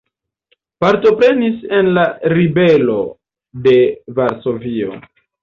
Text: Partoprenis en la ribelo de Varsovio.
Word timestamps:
Partoprenis 0.83 1.59
en 1.79 1.91
la 1.99 2.05
ribelo 2.33 2.97
de 3.69 3.77
Varsovio. 4.19 4.99